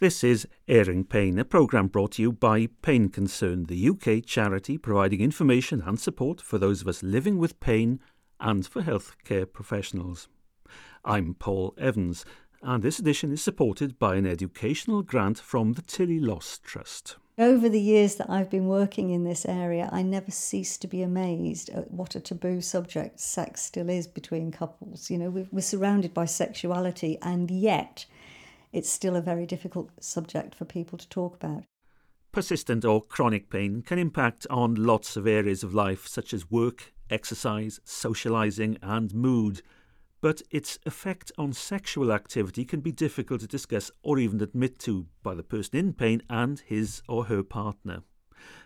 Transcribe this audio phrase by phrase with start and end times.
[0.00, 4.78] This is Airing Pain, a programme brought to you by Pain Concern, the UK charity
[4.78, 8.00] providing information and support for those of us living with pain
[8.40, 10.26] and for healthcare professionals.
[11.04, 12.24] I'm Paul Evans,
[12.62, 17.16] and this edition is supported by an educational grant from the Tillyloss Trust.
[17.36, 21.02] Over the years that I've been working in this area, I never cease to be
[21.02, 25.10] amazed at what a taboo subject sex still is between couples.
[25.10, 28.06] You know, we're surrounded by sexuality, and yet
[28.72, 31.64] it's still a very difficult subject for people to talk about.
[32.32, 36.92] Persistent or chronic pain can impact on lots of areas of life, such as work,
[37.10, 39.62] exercise, socialising, and mood.
[40.20, 45.06] But its effect on sexual activity can be difficult to discuss or even admit to
[45.22, 48.02] by the person in pain and his or her partner.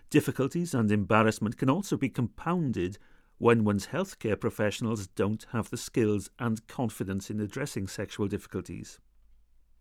[0.09, 2.99] Difficulties and embarrassment can also be compounded
[3.37, 8.99] when one's healthcare professionals don't have the skills and confidence in addressing sexual difficulties.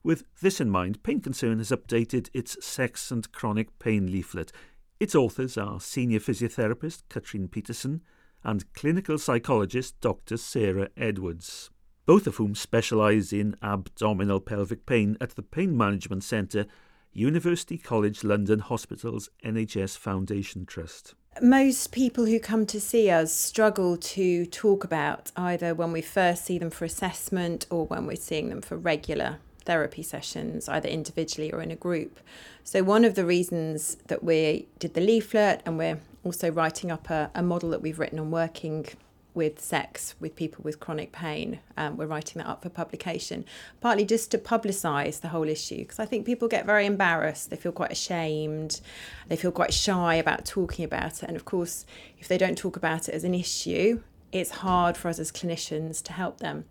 [0.05, 4.53] With this in mind, Pain Concern has updated its sex and chronic pain leaflet.
[5.01, 8.03] Its authors are senior physiotherapist Katrine Petersen
[8.45, 10.37] and clinical psychologist Dr.
[10.37, 11.71] Sarah Edwards,
[12.05, 16.67] both of whom specialise in abdominal pelvic pain at the Pain Management Centre,
[17.15, 21.15] University College London Hospital's NHS Foundation Trust.
[21.41, 26.45] Most people who come to see us struggle to talk about either when we first
[26.45, 31.53] see them for assessment or when we're seeing them for regular therapy sessions, either individually
[31.53, 32.21] or in a group.
[32.63, 37.11] So, one of the reasons that we did the leaflet and we're also writing up
[37.11, 38.87] a, a model that we've written on working
[39.35, 41.59] with sex with people with chronic pain.
[41.77, 43.45] Um, we're writing that up for publication,
[43.81, 47.51] partly just to publicise the whole issue because I think people get very embarrassed.
[47.51, 48.81] They feel quite ashamed.
[49.29, 51.29] They feel quite shy about talking about it.
[51.29, 51.85] And of course,
[52.19, 56.03] if they don't talk about it as an issue, it's hard for us as clinicians
[56.05, 56.65] to help them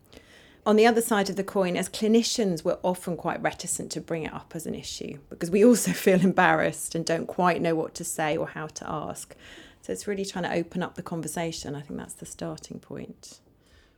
[0.66, 4.24] on the other side of the coin, as clinicians, we're often quite reticent to bring
[4.24, 7.94] it up as an issue because we also feel embarrassed and don't quite know what
[7.96, 9.36] to say or how to ask.
[9.82, 11.76] So it's really trying to open up the conversation.
[11.76, 13.40] I think that's the starting point.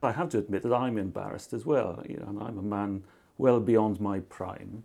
[0.01, 2.03] I have to admit that I'm embarrassed as well.
[2.07, 3.03] You know, and I'm a man
[3.37, 4.83] well beyond my prime.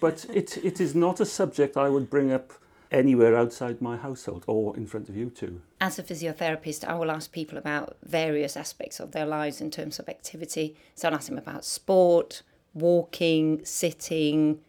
[0.00, 2.52] But it, it is not a subject I would bring up
[2.92, 5.60] anywhere outside my household or in front of you too.
[5.80, 9.98] As a physiotherapist, I will ask people about various aspects of their lives in terms
[9.98, 10.76] of activity.
[10.94, 12.42] So I'll ask them about sport,
[12.74, 14.60] walking, sitting,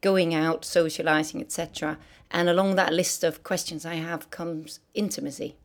[0.00, 1.98] going out, socializing, etc.
[2.30, 5.56] And along that list of questions I have comes intimacy.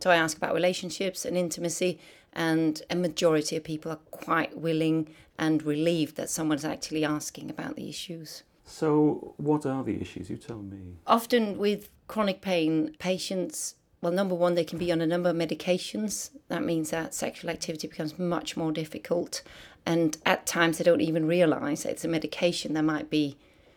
[0.00, 1.98] So I ask about relationships and intimacy,
[2.32, 7.76] and a majority of people are quite willing and relieved that someone's actually asking about
[7.76, 8.42] the issues.
[8.64, 10.30] So, what are the issues?
[10.30, 10.96] You tell me.
[11.06, 15.36] Often with chronic pain, patients, well, number one, they can be on a number of
[15.36, 16.30] medications.
[16.48, 19.42] That means that sexual activity becomes much more difficult.
[19.86, 23.36] And at times, they don't even realize it's a medication that might be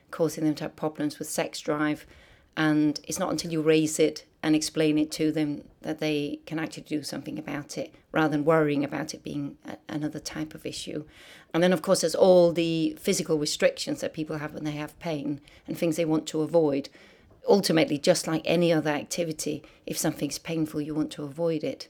[0.10, 2.06] causing them to have problems with sex drive.
[2.56, 6.58] And it's not until you raise it and explain it to them that they can
[6.58, 10.66] actually do something about it rather than worrying about it being a, another type of
[10.66, 11.04] issue.
[11.54, 14.98] And then, of course, there's all the physical restrictions that people have when they have
[15.00, 16.88] pain and things they want to avoid.
[17.46, 21.90] Ultimately, just like any other activity, if something's painful, you want to avoid it.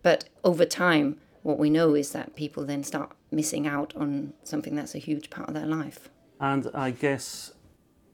[0.00, 4.76] But over time, what we know is that people then start missing out on something
[4.76, 6.10] that's a huge part of their life.
[6.38, 7.54] And I guess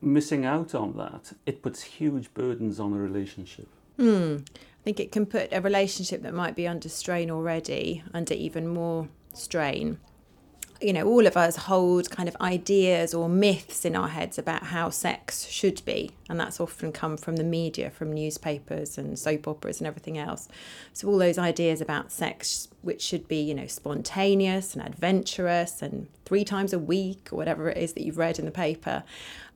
[0.01, 3.69] missing out on that, it puts huge burdens on a relationship.
[3.97, 4.39] Hmm.
[4.55, 8.69] I think it can put a relationship that might be under strain already under even
[8.69, 9.99] more strain
[10.85, 14.65] you know, all of us hold kind of ideas or myths in our heads about
[14.65, 16.11] how sex should be.
[16.29, 20.49] And that's often come from the media, from newspapers and soap operas and everything else.
[20.93, 26.09] So, all those ideas about sex, which should be, you know, spontaneous and adventurous and
[26.25, 29.05] three times a week or whatever it is that you've read in the paper.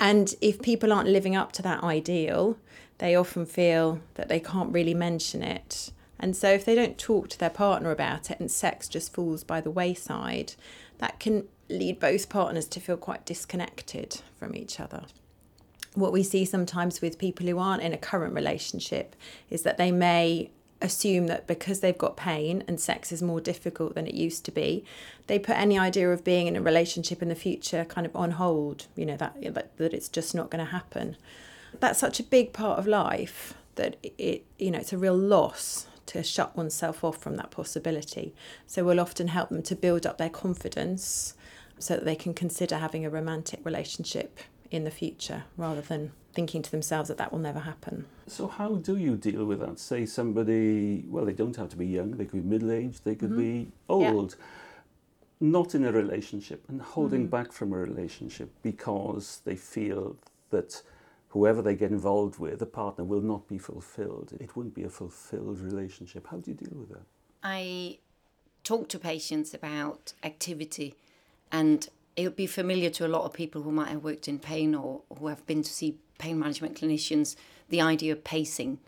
[0.00, 2.56] And if people aren't living up to that ideal,
[2.98, 5.92] they often feel that they can't really mention it.
[6.20, 9.44] And so, if they don't talk to their partner about it and sex just falls
[9.44, 10.54] by the wayside,
[10.98, 15.04] that can lead both partners to feel quite disconnected from each other.
[15.94, 19.14] What we see sometimes with people who aren't in a current relationship
[19.50, 20.50] is that they may
[20.80, 24.52] assume that because they've got pain and sex is more difficult than it used to
[24.52, 24.84] be,
[25.26, 28.32] they put any idea of being in a relationship in the future kind of on
[28.32, 31.16] hold, you know, that that, it's just not going to happen.
[31.80, 35.86] That's such a big part of life that it you know, it's a real loss
[36.06, 38.34] to shut oneself off from that possibility.
[38.66, 41.34] So we'll often help them to build up their confidence
[41.78, 46.62] so that they can consider having a romantic relationship in the future rather than thinking
[46.62, 48.06] to themselves that that will never happen.
[48.26, 49.78] So, how do you deal with that?
[49.78, 53.14] Say somebody, well, they don't have to be young, they could be middle aged, they
[53.14, 53.64] could mm-hmm.
[53.64, 54.36] be old.
[55.40, 57.30] not in a relationship and holding mm.
[57.30, 60.16] back from a relationship because they feel
[60.50, 60.82] that
[61.30, 64.32] whoever they get involved with, the partner, will not be fulfilled.
[64.40, 66.26] It wouldn't be a fulfilled relationship.
[66.30, 67.02] How do you deal with that?
[67.42, 67.98] I
[68.64, 70.94] talk to patients about activity,
[71.52, 74.38] and it would be familiar to a lot of people who might have worked in
[74.38, 77.36] pain or who have been to see pain management clinicians
[77.68, 78.78] the idea of pacing.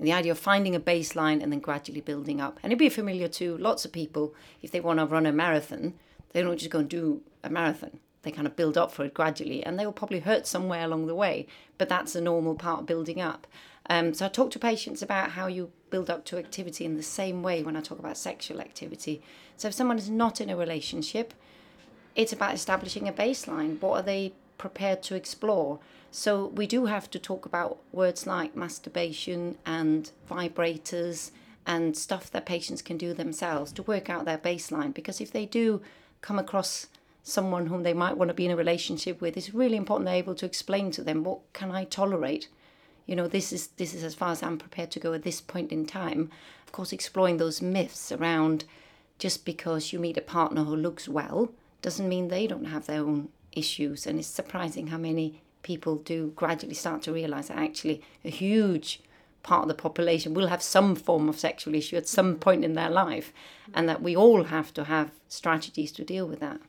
[0.00, 2.58] The idea of finding a baseline and then gradually building up.
[2.62, 5.92] And it'd be familiar to lots of people if they want to run a marathon,
[6.32, 9.14] they don't just go and do a marathon they kind of build up for it
[9.14, 11.46] gradually and they will probably hurt somewhere along the way
[11.78, 13.46] but that's a normal part of building up.
[13.88, 17.02] Um, so i talk to patients about how you build up to activity in the
[17.02, 19.22] same way when i talk about sexual activity.
[19.56, 21.34] So if someone is not in a relationship
[22.14, 23.80] it's about establishing a baseline.
[23.80, 25.78] What are they prepared to explore?
[26.10, 31.30] So we do have to talk about words like masturbation and vibrators
[31.66, 35.46] and stuff that patients can do themselves to work out their baseline because if they
[35.46, 35.80] do
[36.20, 36.88] come across
[37.22, 40.14] someone whom they might want to be in a relationship with, it's really important they're
[40.16, 42.48] able to explain to them what can I tolerate.
[43.06, 45.40] You know, this is this is as far as I'm prepared to go at this
[45.40, 46.30] point in time.
[46.66, 48.64] Of course, exploring those myths around
[49.18, 51.50] just because you meet a partner who looks well
[51.82, 54.06] doesn't mean they don't have their own issues.
[54.06, 59.00] And it's surprising how many people do gradually start to realize that actually a huge
[59.42, 62.74] part of the population will have some form of sexual issue at some point in
[62.74, 63.32] their life,
[63.74, 66.60] and that we all have to have strategies to deal with that.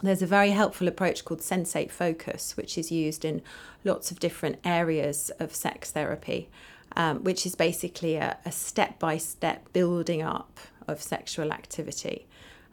[0.00, 3.42] There's a very helpful approach called sensate focus, which is used in
[3.82, 6.48] lots of different areas of sex therapy,
[6.94, 12.26] um, which is basically a step by step building up of sexual activity,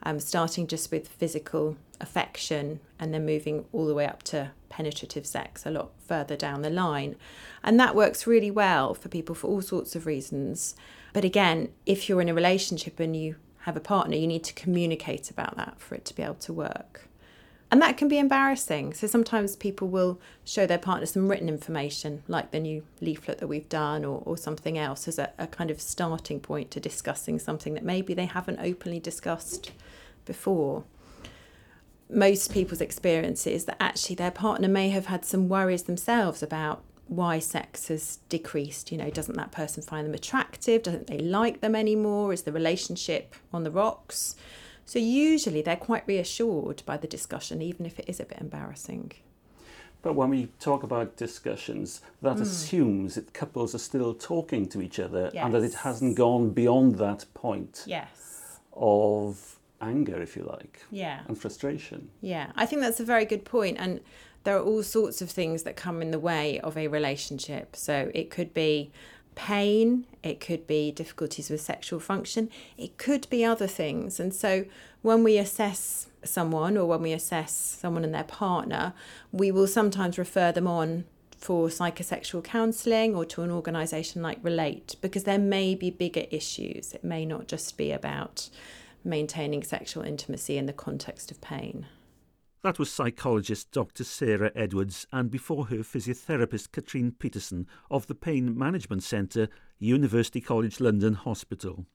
[0.04, 5.26] um, starting just with physical affection and then moving all the way up to penetrative
[5.26, 7.16] sex a lot further down the line.
[7.64, 10.76] And that works really well for people for all sorts of reasons.
[11.12, 14.54] But again, if you're in a relationship and you have a partner, you need to
[14.54, 17.08] communicate about that for it to be able to work.
[17.72, 18.94] And that can be embarrassing.
[18.94, 23.48] So sometimes people will show their partner some written information, like the new leaflet that
[23.48, 27.40] we've done, or, or something else, as a, a kind of starting point to discussing
[27.40, 29.72] something that maybe they haven't openly discussed
[30.26, 30.84] before.
[32.08, 36.84] Most people's experience is that actually their partner may have had some worries themselves about
[37.08, 38.92] why sex has decreased.
[38.92, 40.84] You know, doesn't that person find them attractive?
[40.84, 42.32] Doesn't they like them anymore?
[42.32, 44.36] Is the relationship on the rocks?
[44.86, 49.14] So usually they're quite reassured by the discussion, even if it is a bit embarrassing.
[50.04, 52.42] But when we talk about discussions, that mm.
[52.42, 55.44] assumes that couples are still talking to each other yes.
[55.44, 58.60] and that it hasn't gone beyond that point yes.
[58.74, 61.22] of anger, if you like, yeah.
[61.28, 62.10] and frustration.
[62.22, 63.78] Yeah, I think that's a very good point.
[63.80, 64.00] And
[64.44, 67.76] there are all sorts of things that come in the way of a relationship.
[67.76, 68.92] So it could be
[69.36, 74.20] pain, it could be difficulties with sexual function, it could be other things.
[74.20, 74.66] And so
[75.02, 78.94] when we assess someone or when we assess someone and their partner,
[79.32, 81.06] we will sometimes refer them on
[81.38, 86.94] for psychosexual counselling or to an organisation like Relate because there may be bigger issues.
[86.94, 88.50] It may not just be about
[89.04, 91.86] maintaining sexual intimacy in the context of pain.
[92.66, 94.04] That was psychologist Dr.
[94.04, 100.80] Sarah Edwards and before her physiotherapist Katrine Petersen of the Pain Management Centre, University College
[100.80, 101.86] London Hospital.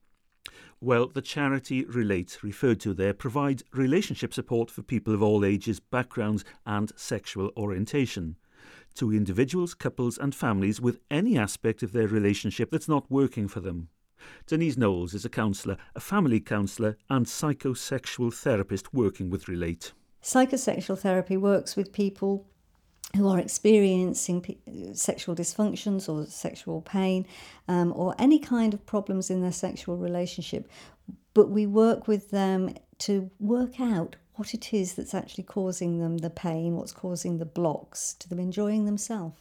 [0.79, 5.81] Well, the charity Relate, referred to there, provides relationship support for people of all ages,
[5.81, 8.37] backgrounds, and sexual orientation.
[8.95, 13.59] To individuals, couples, and families with any aspect of their relationship that's not working for
[13.59, 13.89] them.
[14.47, 19.91] Denise Knowles is a counsellor, a family counsellor, and psychosexual therapist working with Relate.
[20.23, 22.45] Psychosexual therapy works with people
[23.15, 24.59] who are experiencing p-
[24.93, 27.25] sexual dysfunctions or sexual pain
[27.67, 30.69] um, or any kind of problems in their sexual relationship.
[31.33, 36.19] But we work with them to work out what it is that's actually causing them
[36.19, 39.37] the pain, what's causing the blocks to them enjoying themselves.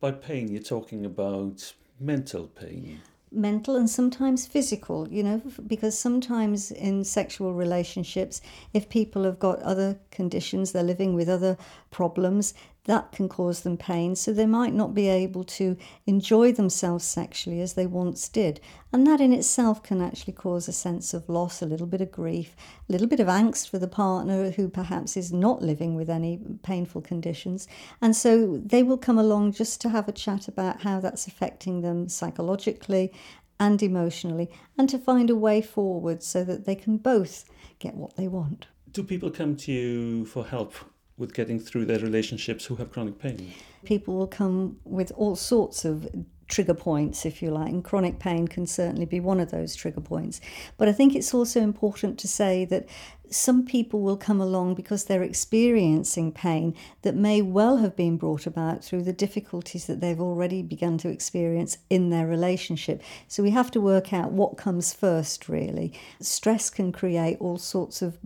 [0.00, 3.00] By pain, you're talking about mental pain
[3.36, 8.40] mental and sometimes physical, you know, because sometimes in sexual relationships,
[8.72, 11.56] if people have got other conditions, they're living with other
[11.90, 12.54] problems,
[12.86, 14.16] that can cause them pain.
[14.16, 15.76] So they might not be able to
[16.06, 18.60] enjoy themselves sexually as they once did.
[18.92, 22.10] And that in itself can actually cause a sense of loss, a little bit of
[22.10, 22.56] grief,
[22.88, 26.40] a little bit of angst for the partner who perhaps is not living with any
[26.62, 27.68] painful conditions.
[28.00, 31.82] And so they will come along just to have a chat about how that's affecting
[31.82, 33.12] them psychologically
[33.58, 37.44] and emotionally and to find a way forward so that they can both
[37.78, 38.66] get what they want.
[38.92, 40.74] Do people come to you for help
[41.18, 43.52] with getting through their relationships who have chronic pain?
[43.84, 46.08] People will come with all sorts of
[46.48, 50.00] trigger points, if you like, and chronic pain can certainly be one of those trigger
[50.00, 50.40] points.
[50.76, 52.86] But I think it's also important to say that
[53.28, 58.46] some people will come along because they're experiencing pain that may well have been brought
[58.46, 63.02] about through the difficulties that they've already begun to experience in their relationship.
[63.26, 65.92] So we have to work out what comes first, really.
[66.20, 68.18] Stress can create all sorts of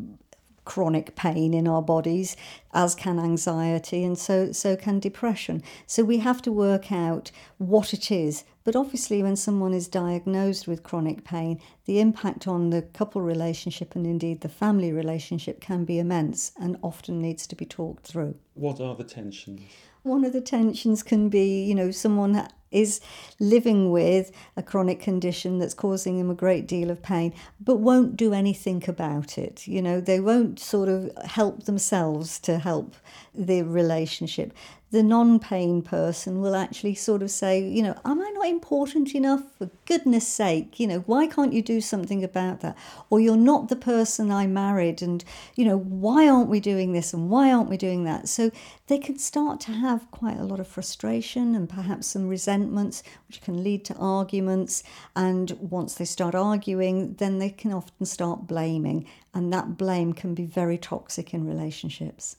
[0.70, 2.36] chronic pain in our bodies,
[2.72, 5.60] as can anxiety, and so, so can depression.
[5.84, 8.44] So we have to work out what it is.
[8.62, 13.96] But obviously, when someone is diagnosed with chronic pain, the impact on the couple relationship
[13.96, 18.36] and indeed the family relationship can be immense and often needs to be talked through.
[18.54, 19.62] What are the tensions?
[20.04, 23.00] One of the tensions can be, you know, someone is
[23.38, 28.16] living with a chronic condition that's causing them a great deal of pain, but won't
[28.16, 29.66] do anything about it.
[29.66, 32.94] You know, they won't sort of help themselves to help
[33.34, 34.52] the relationship
[34.92, 39.14] the non pain person will actually sort of say, you know, am I not important
[39.14, 39.42] enough?
[39.56, 42.76] For goodness sake, you know, why can't you do something about that?
[43.08, 47.14] Or you're not the person I married, and, you know, why aren't we doing this
[47.14, 48.28] and why aren't we doing that?
[48.28, 48.50] So
[48.88, 53.40] they can start to have quite a lot of frustration and perhaps some resentments, which
[53.40, 54.82] can lead to arguments.
[55.14, 60.34] And once they start arguing, then they can often start blaming, and that blame can
[60.34, 62.36] be very toxic in relationships.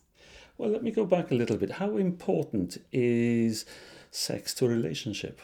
[0.62, 1.72] Well, let me go back a little bit.
[1.72, 3.66] How important is
[4.12, 5.42] sex to a relationship?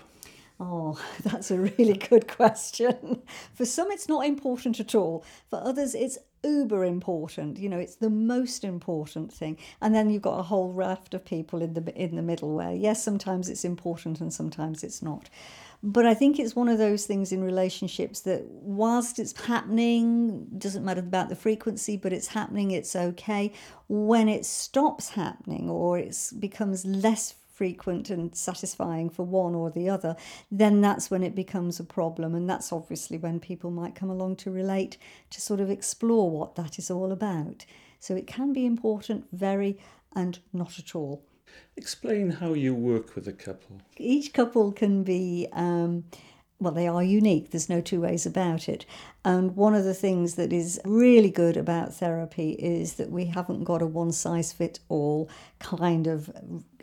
[0.60, 3.24] Oh, that's a really good question.
[3.56, 5.26] For some, it's not important at all.
[5.50, 7.58] For others, it's uber important.
[7.58, 9.58] You know, it's the most important thing.
[9.82, 12.74] And then you've got a whole raft of people in the in the middle where
[12.74, 15.32] yes, sometimes it's important and sometimes it's not.
[15.84, 20.84] But I think it's one of those things in relationships that whilst it's happening, doesn't
[20.84, 23.54] matter about the frequency, but it's happening, it's okay.
[23.88, 29.90] When it stops happening or it becomes less frequent and satisfying for one or the
[29.90, 30.16] other,
[30.52, 32.36] then that's when it becomes a problem.
[32.36, 34.98] And that's obviously when people might come along to relate
[35.32, 37.66] to sort of explore what that is all about.
[38.00, 39.80] So it can be important, very,
[40.16, 41.24] and not at all.
[41.76, 43.82] Explain how you work with a couple.
[43.98, 45.48] Each couple can be.
[45.54, 46.06] Um,
[46.60, 48.86] well, they are unique, there's no two ways about it.
[49.24, 53.64] And one of the things that is really good about therapy is that we haven't
[53.64, 56.32] got a one size fit all kind of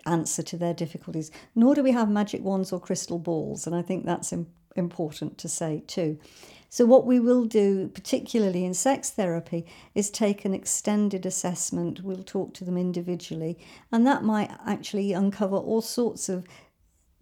[0.06, 3.66] answer to their difficulties, nor do we have magic wands or crystal balls.
[3.66, 4.32] And I think that's
[4.76, 6.18] important to say too.
[6.74, 9.64] So, what we will do, particularly in sex therapy,
[9.94, 12.02] is take an extended assessment.
[12.02, 13.56] We'll talk to them individually,
[13.92, 16.44] and that might actually uncover all sorts of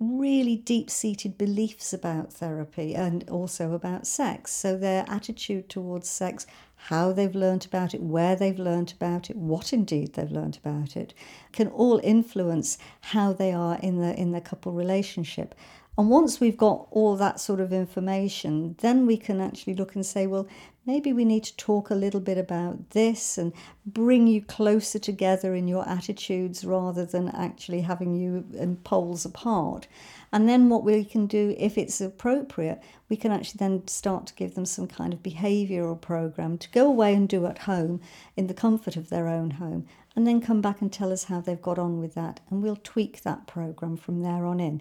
[0.01, 4.53] really deep seated beliefs about therapy and also about sex.
[4.53, 9.37] So, their attitude towards sex, how they've learnt about it, where they've learnt about it,
[9.37, 11.13] what indeed they've learnt about it,
[11.53, 15.55] can all influence how they are in the in their couple relationship.
[15.99, 20.07] And once we've got all that sort of information, then we can actually look and
[20.07, 20.49] say, well,
[20.87, 23.53] maybe we need to talk a little bit about this and
[23.85, 29.87] bring you closer together in your attitudes rather than actually having you in poles apart.
[30.33, 34.35] And then what we can do, if it's appropriate, we can actually then start to
[34.35, 38.01] give them some kind of behavioural program to go away and do at home
[38.35, 41.41] in the comfort of their own home and then come back and tell us how
[41.41, 42.41] they've got on with that.
[42.51, 44.81] And we'll tweak that program from there on in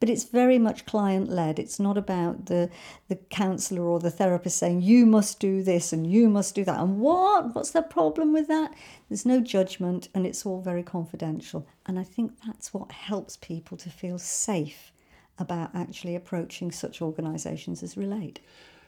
[0.00, 1.58] but it's very much client led.
[1.58, 2.70] It's not about the
[3.08, 6.80] the counsellor or the therapist saying you must do this and you must do that.
[6.80, 7.54] And what?
[7.54, 8.74] What's the problem with that?
[9.08, 11.66] There's no judgment and it's all very confidential.
[11.86, 14.92] And I think that's what helps people to feel safe
[15.38, 18.40] about actually approaching such organisations as Relate.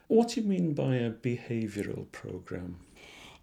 [0.08, 2.76] What do you mean by a behavioural program?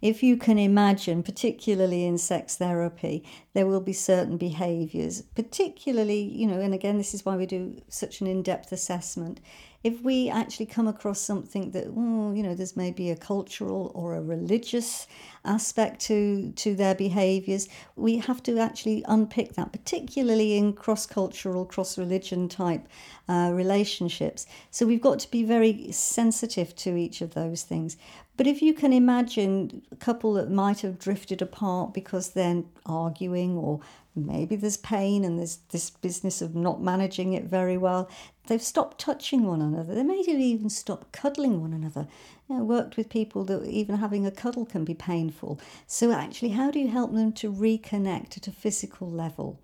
[0.00, 3.24] If you can imagine, particularly in sex therapy,
[3.54, 7.80] there will be certain behaviors, particularly, you know, and again, this is why we do
[7.88, 9.40] such an in depth assessment.
[9.82, 14.14] If we actually come across something that, oh, you know, there's maybe a cultural or
[14.14, 15.06] a religious
[15.44, 21.66] aspect to, to their behaviors, we have to actually unpick that, particularly in cross cultural,
[21.66, 22.88] cross religion type
[23.28, 24.46] uh, relationships.
[24.70, 27.98] So we've got to be very sensitive to each of those things.
[28.36, 33.56] But if you can imagine a couple that might have drifted apart because they're arguing,
[33.56, 33.80] or
[34.16, 38.10] maybe there's pain and there's this business of not managing it very well,
[38.48, 39.94] they've stopped touching one another.
[39.94, 42.08] They may have even stopped cuddling one another.
[42.48, 45.60] You know, worked with people that even having a cuddle can be painful.
[45.86, 49.60] So, actually, how do you help them to reconnect at a physical level?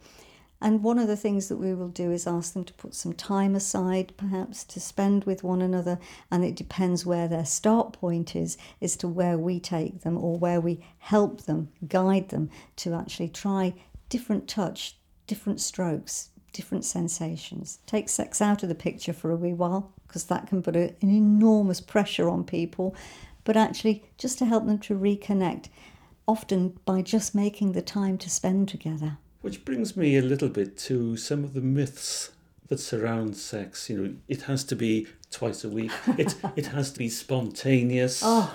[0.63, 3.15] And one of the things that we will do is ask them to put some
[3.15, 5.99] time aside, perhaps to spend with one another.
[6.31, 10.39] And it depends where their start point is, as to where we take them or
[10.39, 13.75] where we help them, guide them to actually try
[14.11, 17.79] different touch, different strokes, different sensations.
[17.87, 20.95] Take sex out of the picture for a wee while because that can put a,
[21.01, 22.95] an enormous pressure on people,
[23.45, 25.69] but actually just to help them to reconnect,
[26.29, 29.17] often by just making the time to spend together.
[29.41, 32.31] Which brings me a little bit to some of the myths
[32.69, 33.91] that surround sex.
[33.91, 35.93] You know, it has to be twice a week.
[36.19, 38.23] It it has to be spontaneous.
[38.25, 38.53] Oh,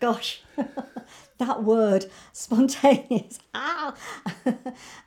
[0.00, 0.42] gosh,
[1.38, 3.38] that word, spontaneous.
[3.54, 3.94] Ah,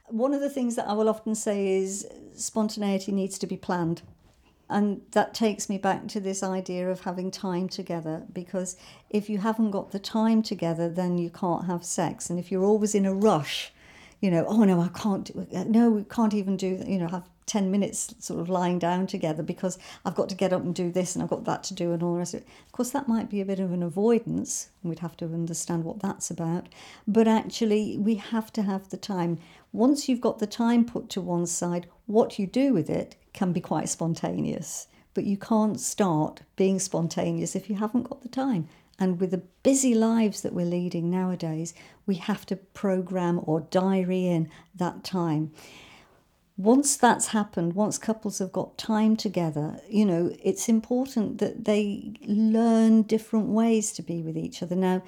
[0.09, 4.03] one of the things that I will often say is spontaneity needs to be planned.
[4.69, 8.77] And that takes me back to this idea of having time together because
[9.09, 12.29] if you haven't got the time together, then you can't have sex.
[12.29, 13.72] And if you're always in a rush,
[14.23, 17.27] you know, oh no, I can't, uh, no, we can't even do, you know, have
[17.45, 20.93] 10 minutes sort of lying down together because I've got to get up and do
[20.93, 22.47] this and I've got that to do and all the rest of it.
[22.65, 24.69] Of course, that might be a bit of an avoidance.
[24.81, 26.69] We'd have to understand what that's about.
[27.05, 29.39] But actually, we have to have the time.
[29.73, 33.51] Once you've got the time put to one side, what you do with it can
[33.51, 34.87] be quite spontaneous.
[35.13, 38.69] But you can't start being spontaneous if you haven't got the time.
[38.99, 41.73] And with the busy lives that we're leading nowadays,
[42.05, 45.51] we have to program or diary in that time.
[46.55, 52.13] Once that's happened, once couples have got time together, you know, it's important that they
[52.27, 54.75] learn different ways to be with each other.
[54.75, 55.01] Now,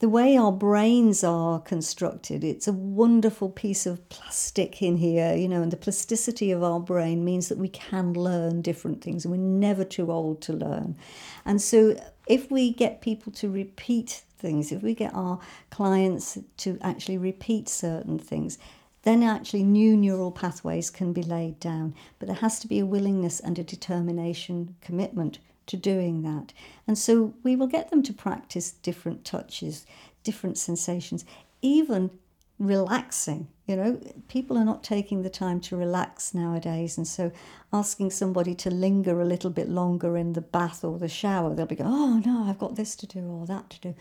[0.00, 5.46] the way our brains are constructed, it's a wonderful piece of plastic in here, you
[5.46, 9.32] know, and the plasticity of our brain means that we can learn different things and
[9.32, 10.96] we're never too old to learn.
[11.44, 15.38] And so if we get people to repeat things, if we get our
[15.68, 18.56] clients to actually repeat certain things,
[19.02, 21.94] then actually new neural pathways can be laid down.
[22.18, 26.52] But there has to be a willingness and a determination commitment to doing that.
[26.86, 29.86] And so we will get them to practice different touches,
[30.22, 31.24] different sensations,
[31.62, 32.10] even
[32.58, 33.48] relaxing.
[33.66, 36.98] You know, people are not taking the time to relax nowadays.
[36.98, 37.32] And so
[37.72, 41.66] asking somebody to linger a little bit longer in the bath or the shower, they'll
[41.66, 43.94] be going, oh no, I've got this to do or that to do.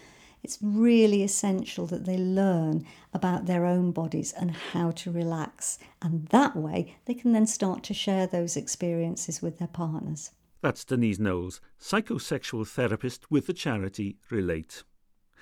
[0.44, 5.80] It's really essential that they learn about their own bodies and how to relax.
[6.02, 10.32] And that way, they can then start to share those experiences with their partners.
[10.62, 14.84] That's Denise Knowles, psychosexual therapist with the charity Relate.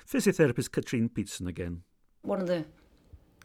[0.07, 1.81] Physiotherapist Katrine Petersen again.
[2.21, 2.65] One of the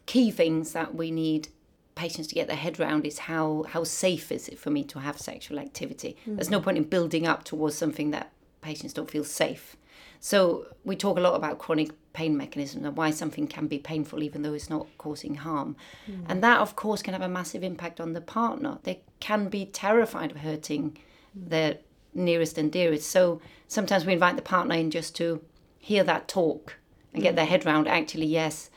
[0.05, 1.47] key things that we need
[1.95, 4.99] patients to get their head around is how, how safe is it for me to
[4.99, 6.15] have sexual activity.
[6.21, 6.35] Mm-hmm.
[6.35, 8.31] There's no point in building up towards something that
[8.61, 9.75] patients don't feel safe.
[10.19, 14.21] So we talk a lot about chronic pain mechanisms and why something can be painful
[14.23, 15.75] even though it's not causing harm.
[16.09, 16.25] Mm.
[16.29, 18.77] And that of course can have a massive impact on the partner.
[18.83, 20.97] They can be terrified of hurting
[21.35, 21.77] their
[22.13, 23.09] nearest and dearest.
[23.09, 25.41] So sometimes we invite the partner in just to
[25.79, 26.77] hear that talk
[27.13, 27.37] and get mm.
[27.37, 28.69] their head around actually, yes,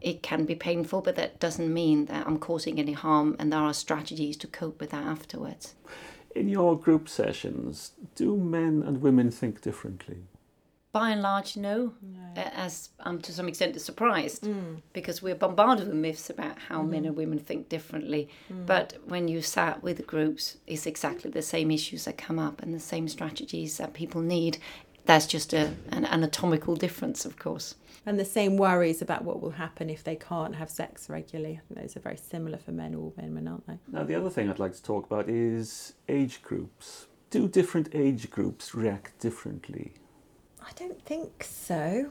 [0.00, 3.60] it can be painful, but that doesn't mean that I'm causing any harm, and there
[3.60, 5.74] are strategies to cope with that afterwards.
[6.34, 10.24] In your group sessions, do men and women think differently?
[10.92, 11.94] By and large, no.
[12.02, 12.42] no.
[12.54, 14.80] As I'm to some extent surprised mm.
[14.92, 16.90] because we're bombarded with myths about how mm.
[16.90, 18.28] men and women think differently.
[18.52, 18.66] Mm.
[18.66, 22.62] But when you sat with the groups, it's exactly the same issues that come up
[22.62, 24.58] and the same strategies that people need.
[25.06, 27.74] That's just a, an anatomical difference, of course.
[28.04, 31.54] And the same worries about what will happen if they can't have sex regularly.
[31.54, 33.78] I think those are very similar for men or women, aren't they?
[33.90, 37.06] Now, the other thing I'd like to talk about is age groups.
[37.30, 39.94] Do different age groups react differently?
[40.66, 42.10] I don't think so.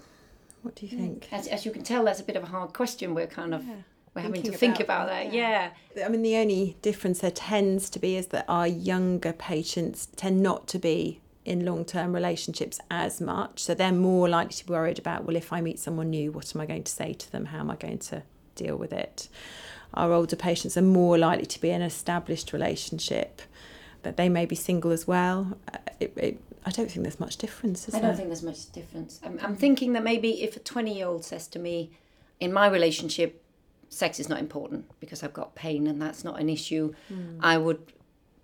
[0.61, 1.03] What do you hmm.
[1.03, 1.29] think?
[1.31, 3.15] As, as you can tell, that's a bit of a hard question.
[3.15, 3.73] We're kind of yeah.
[4.13, 5.33] we're Thinking having to think about, about that.
[5.33, 5.71] Yeah.
[5.95, 6.05] yeah.
[6.05, 10.41] I mean, the only difference there tends to be is that our younger patients tend
[10.41, 13.59] not to be in long term relationships as much.
[13.59, 16.55] So they're more likely to be worried about, well, if I meet someone new, what
[16.55, 17.45] am I going to say to them?
[17.45, 18.23] How am I going to
[18.55, 19.27] deal with it?
[19.93, 23.41] Our older patients are more likely to be in an established relationship,
[24.03, 25.57] but they may be single as well.
[25.73, 27.87] Uh, it, it, I don't think there's much difference.
[27.89, 28.15] I don't there?
[28.15, 29.19] think there's much difference.
[29.23, 31.91] I'm, I'm thinking that maybe if a 20 year old says to me,
[32.39, 33.43] in my relationship,
[33.89, 37.37] sex is not important because I've got pain and that's not an issue, mm.
[37.41, 37.93] I would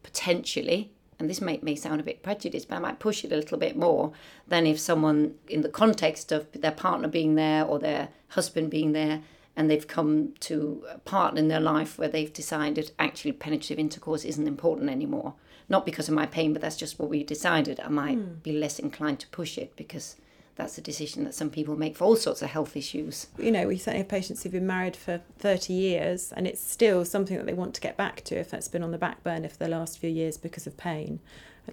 [0.03, 3.35] potentially, and this may, may sound a bit prejudiced, but I might push it a
[3.35, 4.11] little bit more
[4.47, 8.91] than if someone, in the context of their partner being there or their husband being
[8.91, 9.21] there,
[9.55, 14.23] and they've come to a part in their life where they've decided actually penetrative intercourse
[14.23, 15.33] isn't important anymore
[15.69, 17.79] not because of my pain, but that's just what we decided.
[17.79, 18.43] I might mm.
[18.43, 20.15] be less inclined to push it because
[20.55, 23.27] that's a decision that some people make for all sorts of health issues.
[23.37, 27.05] You know, we certainly have patients who've been married for 30 years and it's still
[27.05, 29.49] something that they want to get back to if that's been on the back burner
[29.49, 31.19] for the last few years because of pain.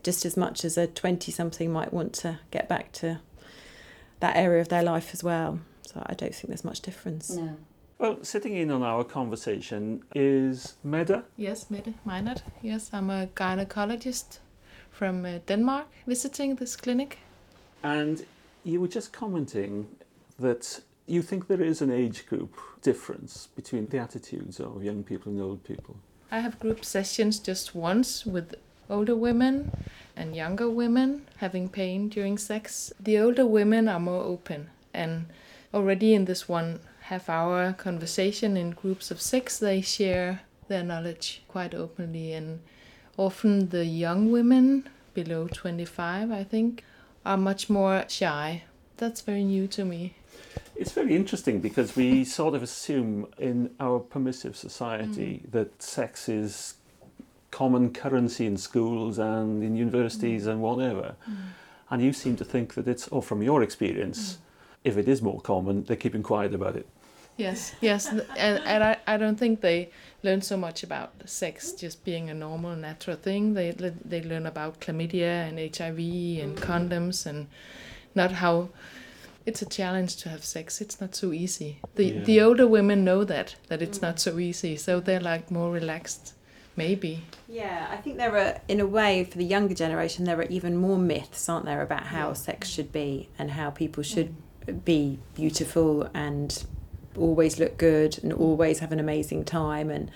[0.02, 3.20] Just as much as a 20 something might want to get back to
[4.20, 5.60] that area of their life as well.
[5.86, 7.30] So I don't think there's much difference.
[7.30, 7.56] No.
[7.98, 11.24] Well, sitting in on our conversation is Mette.
[11.36, 12.42] Yes, Mette Meinert.
[12.60, 14.40] Yes, I'm a gynecologist
[14.90, 17.18] from uh, Denmark visiting this clinic.
[17.84, 18.26] And
[18.64, 19.86] you were just commenting
[20.40, 25.30] that you think there is an age group difference between the attitudes of young people
[25.30, 25.96] and old people.
[26.32, 28.56] I have group sessions just once with
[28.90, 29.70] older women
[30.16, 32.92] and younger women having pain during sex.
[32.98, 35.26] The older women are more open, and
[35.72, 41.42] already in this one half hour conversation in groups of six, they share their knowledge
[41.48, 42.32] quite openly.
[42.32, 42.60] And
[43.18, 46.82] often the young women, below 25, I think,
[47.26, 48.62] are much more shy.
[48.96, 50.14] That's very new to me.
[50.76, 55.52] It's very interesting because we sort of assume in our permissive society mm.
[55.52, 56.74] that sex is
[57.50, 60.52] common currency in schools and in universities mm.
[60.52, 61.16] and whatever.
[61.28, 61.36] Mm.
[61.90, 64.38] And you seem to think that it's, or from your experience,
[64.84, 66.86] if it is more common, they're keeping quiet about it.
[67.36, 68.22] Yes, yes, and,
[68.64, 69.90] and I, I don't think they
[70.22, 73.54] learn so much about sex just being a normal, natural thing.
[73.54, 75.98] They they learn about chlamydia and HIV
[76.44, 76.58] and mm.
[76.58, 77.48] condoms and
[78.14, 78.68] not how
[79.46, 80.80] it's a challenge to have sex.
[80.80, 81.80] It's not so easy.
[81.96, 82.24] The Yeah.
[82.24, 84.20] the older women know that that it's not mm.
[84.20, 86.34] so easy, so they're like more relaxed,
[86.76, 87.24] maybe.
[87.48, 90.76] Yeah, I think there are, in a way, for the younger generation, there are even
[90.76, 94.43] more myths, aren't there, about how sex should be and how people should mm.
[94.84, 96.64] Be beautiful and
[97.16, 99.90] always look good and always have an amazing time.
[99.90, 100.10] And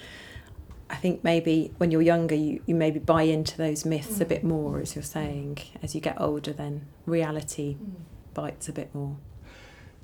[0.91, 4.29] I think maybe when you're younger, you, you maybe buy into those myths a mm.
[4.29, 5.59] bit more, as you're saying.
[5.83, 7.93] As you get older, then reality mm.
[8.35, 9.17] bites a bit more.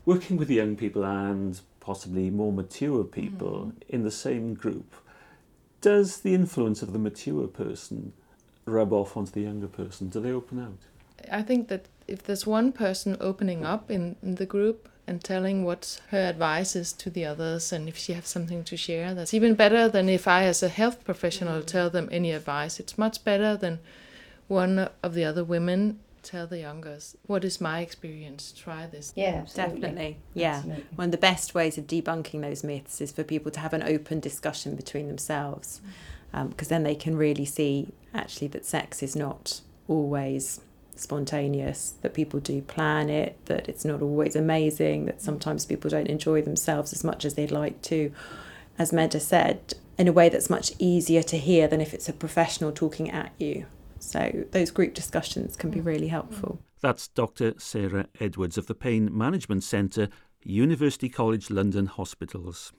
[0.04, 3.82] Working with young people and possibly more mature people mm.
[3.88, 4.94] in the same group,
[5.80, 8.12] does the influence of the mature person
[8.66, 10.08] rub off onto the younger person?
[10.08, 10.78] Do they open out?
[11.30, 15.64] I think that if there's one person opening up in, in the group and telling
[15.64, 19.34] what her advice is to the others, and if she has something to share, that's
[19.34, 21.66] even better than if I, as a health professional, mm.
[21.66, 22.80] tell them any advice.
[22.80, 23.80] It's much better than
[24.48, 28.52] one of the other women tell the youngers, What is my experience?
[28.56, 29.12] Try this.
[29.14, 29.80] Yeah, absolutely.
[29.80, 30.16] Definitely.
[30.32, 30.56] Yeah.
[30.56, 30.84] Absolutely.
[30.96, 33.82] One of the best ways of debunking those myths is for people to have an
[33.82, 36.38] open discussion between themselves, mm.
[36.38, 40.60] um, because then they can really see actually that sex is not always
[40.96, 46.08] spontaneous, that people do plan it, that it's not always amazing, that sometimes people don't
[46.08, 48.12] enjoy themselves as much as they'd like to.
[48.78, 52.12] As Mette said, in a way that's much easier to hear than if it's a
[52.12, 53.66] professional talking at you.
[53.98, 55.86] So those group discussions can be mm.
[55.86, 56.60] really helpful.
[56.80, 57.54] That's Dr.
[57.58, 60.08] Sarah Edwards of the Pain Management Centre,
[60.42, 62.72] University College London Hospitals.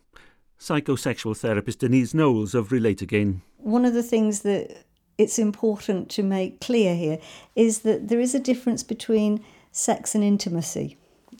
[0.60, 3.42] Psychosexual therapist Denise Knowles of Relate Again.
[3.58, 4.86] one of the things that
[5.18, 7.20] it's important to make clear here
[7.56, 10.98] is that there is a difference between sex and intimacy.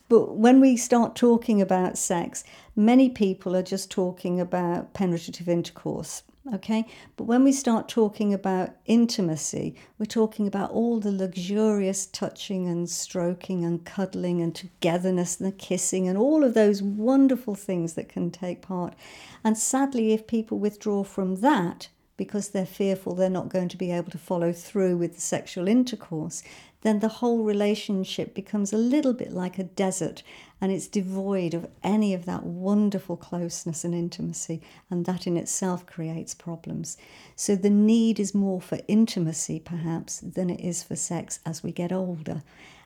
[0.08, 2.44] But when we start talking about sex,
[2.76, 6.24] many people are just talking about penetrative intercourse.
[6.54, 6.86] Okay,
[7.18, 12.88] but when we start talking about intimacy, we're talking about all the luxurious touching and
[12.88, 18.10] stroking and cuddling and togetherness and the kissing and all of those wonderful things that
[18.10, 18.94] can take part.
[19.44, 23.92] And sadly, if people withdraw from that, because they're fearful they're not going to be
[23.92, 26.44] able to follow through with the sexual intercourse,
[26.82, 30.22] then the whole relationship becomes a little bit like a desert
[30.62, 35.86] and it's devoid of any of that wonderful closeness and intimacy, and that in itself
[35.86, 36.98] creates problems.
[37.36, 41.72] So the need is more for intimacy, perhaps, than it is for sex as we
[41.72, 42.44] get older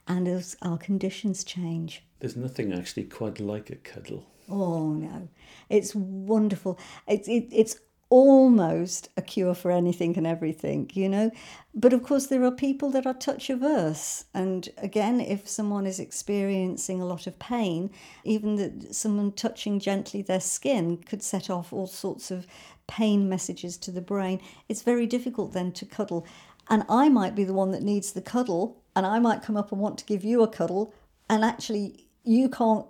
[0.08, 2.04] and as our conditions change.
[2.20, 4.26] There's nothing actually quite like a cuddle.
[4.50, 5.30] Oh no,
[5.70, 6.80] it's wonderful.
[7.08, 7.80] It's it, it's
[8.10, 11.32] almost a cure for anything and everything, you know.
[11.76, 16.00] But of course, there are people that are touch averse, and again, if someone is
[16.00, 17.92] experiencing a lot of pain,
[18.24, 22.48] even that someone touching gently their skin could set off all sorts of
[22.88, 24.42] pain messages to the brain.
[24.68, 26.26] It's very difficult then to cuddle,
[26.68, 29.72] and I might be the one that needs the cuddle, and I might come up
[29.72, 30.94] and want to give you a cuddle,
[31.30, 32.88] and actually you can't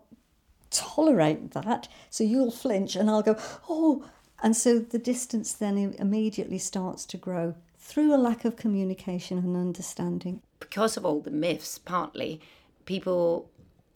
[0.72, 1.90] tolerate that.
[2.10, 3.36] So you'll flinch and I'll go,
[3.68, 4.06] oh.
[4.41, 9.56] And so the distance then immediately starts to grow through a lack of communication and
[9.56, 10.41] understanding.
[10.60, 12.41] because of all the myths, partly,
[12.86, 13.49] people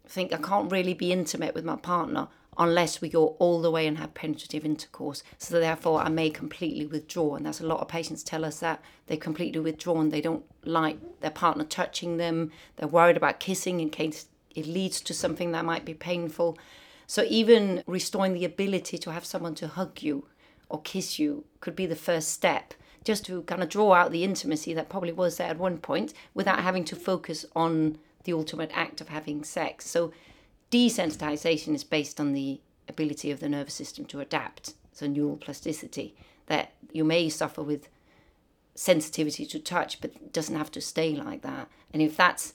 [0.07, 2.27] think I can't really be intimate with my partner
[2.57, 5.23] unless we go all the way and have penetrative intercourse.
[5.37, 7.35] So therefore, I may completely withdraw.
[7.35, 10.09] And that's a lot of patients tell us that they're completely withdrawn.
[10.09, 12.51] They don't like their partner touching them.
[12.75, 16.57] They're worried about kissing in case it leads to something that might be painful.
[17.07, 20.27] So even restoring the ability to have someone to hug you
[20.73, 24.23] or kiss you could be the first step just to kind of draw out the
[24.23, 28.71] intimacy that probably was there at one point without having to focus on the ultimate
[28.73, 29.87] act of having sex.
[29.87, 30.11] So
[30.71, 32.59] desensitization is based on the
[32.89, 36.13] ability of the nervous system to adapt, so neuroplasticity,
[36.47, 37.87] that you may suffer with
[38.73, 41.67] sensitivity to touch, but doesn't have to stay like that.
[41.91, 42.53] And if that's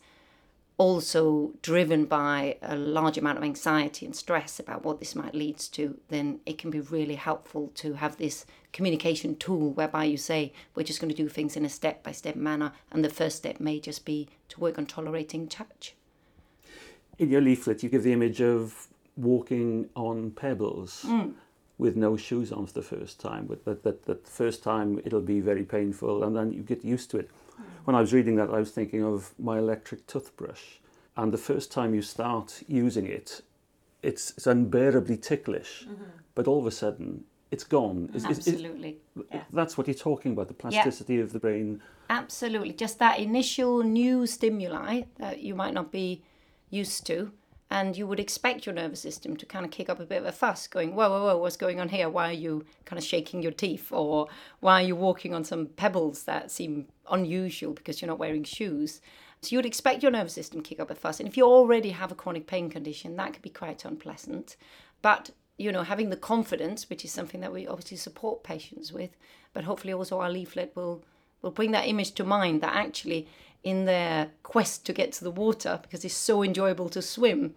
[0.79, 5.59] also driven by a large amount of anxiety and stress about what this might lead
[5.59, 10.53] to, then it can be really helpful to have this communication tool whereby you say,
[10.77, 13.37] we're just going to do things in a step by step manner, and the first
[13.37, 15.95] step may just be to work on tolerating touch.
[17.19, 18.87] In your leaflet, you give the image of
[19.17, 21.05] walking on pebbles.
[21.07, 21.35] Mm.
[21.77, 25.21] With no shoes on for the first time, but that, that, that first time it'll
[25.21, 27.31] be very painful, and then you get used to it
[27.85, 30.63] when I was reading that, I was thinking of my electric toothbrush.
[31.17, 33.43] And the first time you start using it,
[34.03, 35.87] it's, it's unbearably ticklish.
[35.89, 36.05] Mm-hmm.
[36.35, 38.11] But all of a sudden, it's gone.
[38.15, 38.99] It's, Absolutely.
[39.17, 39.43] It's, yeah.
[39.53, 41.23] That's what you're talking about, the plasticity yeah.
[41.23, 41.81] of the brain.
[42.11, 42.73] Absolutely.
[42.73, 46.23] Just that initial new stimuli that you might not be
[46.71, 47.33] used to
[47.71, 50.27] and you would expect your nervous system to kind of kick up a bit of
[50.27, 52.09] a fuss, going, whoa, whoa, whoa, what's going on here?
[52.09, 53.93] Why are you kind of shaking your teeth?
[53.93, 54.29] Or
[54.61, 59.03] why are you walking on some pebbles that seem unusual because you're not wearing shoes?
[59.43, 61.21] So you would expect your nervous system to kick up a fuss.
[61.21, 64.57] And if you already have a chronic pain condition, that could be quite unpleasant.
[65.03, 69.11] But you know, having the confidence, which is something that we obviously support patients with,
[69.53, 71.05] but hopefully also our leaflet will
[71.43, 73.29] will bring that image to mind that actually
[73.63, 77.55] in their quest to get to the water because it's so enjoyable to swim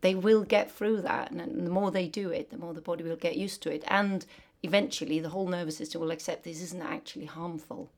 [0.00, 1.30] they will get through that.
[1.30, 3.84] And the more they do it the more the body will get used to it.
[3.88, 4.24] And
[4.62, 7.90] eventually the whole nervous system will accept this isn't actually harmful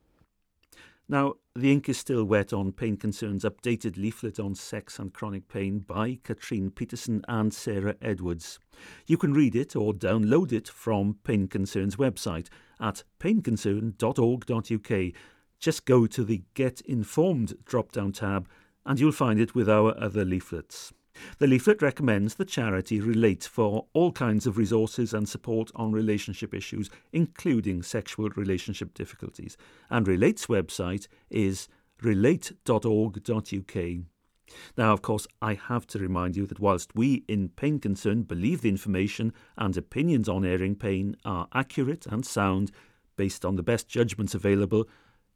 [1.09, 5.47] now, the ink is still wet on Pain Concern's updated leaflet on sex and chronic
[5.47, 8.59] pain by Katrine Petersen and Sarah Edwards.
[9.07, 12.47] You can read it or download it from Pain Concern's website
[12.79, 15.13] at painconcern.org.uk
[15.59, 18.47] just go to the Get Informed drop down tab
[18.85, 20.93] and you'll find it with our other leaflets.
[21.39, 26.53] The leaflet recommends the charity Relate for all kinds of resources and support on relationship
[26.53, 29.57] issues, including sexual relationship difficulties.
[29.89, 31.67] And Relate's website is
[32.01, 33.75] relate.org.uk.
[34.77, 38.61] Now, of course, I have to remind you that whilst we in Pain Concern believe
[38.61, 42.71] the information and opinions on airing pain are accurate and sound,
[43.17, 44.87] based on the best judgments available,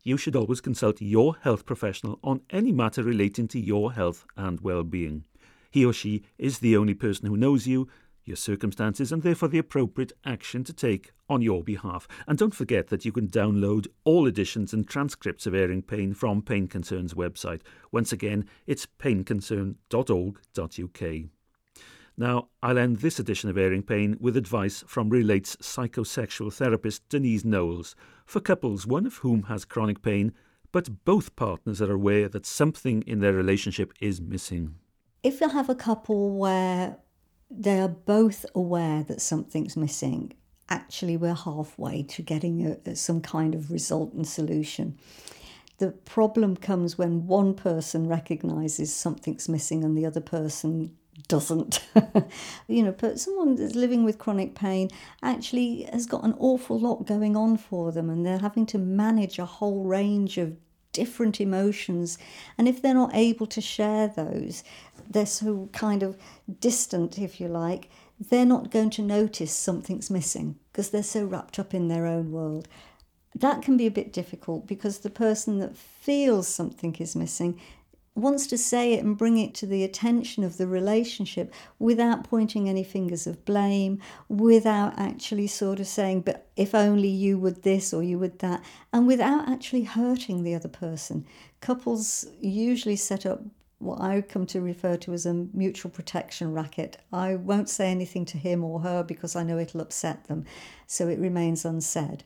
[0.03, 4.61] you should always consult your health professional on any matter relating to your health and
[4.61, 5.25] well-being.
[5.71, 7.88] He or she is the only person who knows you,
[8.25, 12.07] your circumstances, and therefore the appropriate action to take on your behalf.
[12.27, 16.41] And don't forget that you can download all editions and transcripts of Airing Pain from
[16.41, 17.62] Pain Concern's website.
[17.91, 21.29] Once again, it's painconcern.org.uk.
[22.17, 27.45] Now, I'll end this edition of Airing Pain with advice from Relate's psychosexual therapist Denise
[27.45, 30.34] Knowles for couples, one of whom has chronic pain,
[30.71, 34.75] but both partners are aware that something in their relationship is missing.
[35.23, 36.97] If you have a couple where
[37.49, 40.34] they are both aware that something's missing,
[40.67, 44.97] actually we're halfway to getting a, some kind of result and solution.
[45.77, 50.95] The problem comes when one person recognizes something's missing and the other person
[51.27, 51.84] doesn't.
[52.67, 54.89] you know, but someone that's living with chronic pain
[55.21, 59.38] actually has got an awful lot going on for them and they're having to manage
[59.38, 60.55] a whole range of
[60.91, 62.17] different emotions.
[62.58, 64.63] And if they're not able to share those,
[65.10, 66.17] they're so kind of
[66.60, 67.89] distant, if you like,
[68.30, 72.32] they're not going to notice something's missing because they're so wrapped up in their own
[72.32, 72.67] world.
[73.34, 77.60] That can be a bit difficult because the person that feels something is missing
[78.21, 82.69] wants to say it and bring it to the attention of the relationship without pointing
[82.69, 87.93] any fingers of blame, without actually sort of saying, but if only you would this
[87.93, 91.25] or you would that, and without actually hurting the other person.
[91.60, 93.41] Couples usually set up
[93.79, 96.97] what I come to refer to as a mutual protection racket.
[97.12, 100.45] I won't say anything to him or her because I know it'll upset them,
[100.86, 102.23] so it remains unsaid.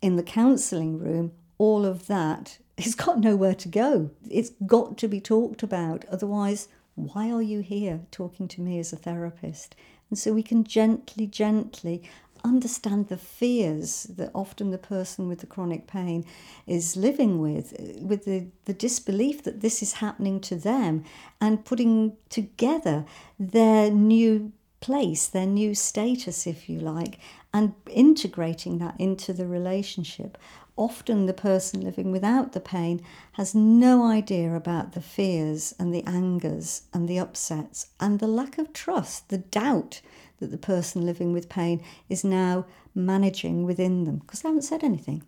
[0.00, 4.10] In the counselling room, all of that it's got nowhere to go.
[4.30, 6.04] It's got to be talked about.
[6.10, 9.74] Otherwise, why are you here talking to me as a therapist?
[10.08, 12.02] And so we can gently, gently
[12.42, 16.24] understand the fears that often the person with the chronic pain
[16.66, 21.04] is living with, with the, the disbelief that this is happening to them,
[21.38, 23.04] and putting together
[23.38, 27.18] their new place, their new status, if you like,
[27.52, 30.38] and integrating that into the relationship
[30.80, 36.02] often the person living without the pain has no idea about the fears and the
[36.06, 40.00] angers and the upsets and the lack of trust, the doubt
[40.38, 42.64] that the person living with pain is now
[42.94, 45.22] managing within them because they haven't said anything.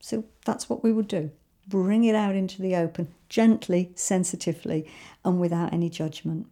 [0.00, 1.30] So that's what we would do
[1.66, 4.90] bring it out into the open, gently, sensitively,
[5.24, 6.46] and without any judgment.